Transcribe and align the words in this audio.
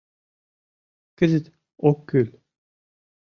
Кызыт— 1.17 1.45
ок 1.89 1.97
кӱл. 2.09 2.27